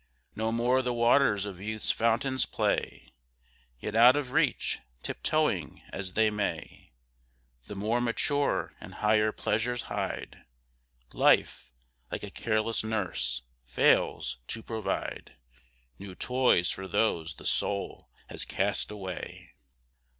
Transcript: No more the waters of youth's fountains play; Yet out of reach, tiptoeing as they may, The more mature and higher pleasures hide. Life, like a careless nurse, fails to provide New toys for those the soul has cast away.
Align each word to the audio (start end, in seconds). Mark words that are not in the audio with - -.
No 0.35 0.51
more 0.51 0.81
the 0.81 0.95
waters 0.95 1.45
of 1.45 1.61
youth's 1.61 1.91
fountains 1.91 2.47
play; 2.47 3.13
Yet 3.79 3.93
out 3.93 4.15
of 4.15 4.31
reach, 4.31 4.79
tiptoeing 5.03 5.83
as 5.93 6.13
they 6.13 6.31
may, 6.31 6.91
The 7.67 7.75
more 7.75 8.01
mature 8.01 8.73
and 8.81 8.95
higher 8.95 9.31
pleasures 9.31 9.83
hide. 9.93 10.43
Life, 11.13 11.71
like 12.09 12.23
a 12.23 12.31
careless 12.31 12.83
nurse, 12.83 13.43
fails 13.63 14.39
to 14.47 14.63
provide 14.63 15.35
New 15.99 16.15
toys 16.15 16.71
for 16.71 16.87
those 16.87 17.35
the 17.35 17.45
soul 17.45 18.09
has 18.27 18.43
cast 18.43 18.89
away. 18.89 19.53